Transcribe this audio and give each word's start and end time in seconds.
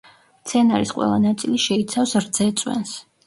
მცენარის 0.45 0.93
ყველა 0.95 1.19
ნაწილი 1.25 1.61
შეიცავს 1.65 2.15
რძეწვენს. 2.25 2.97